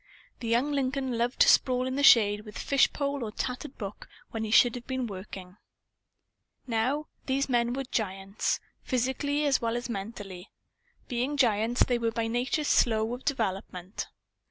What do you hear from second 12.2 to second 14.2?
nature slow of development.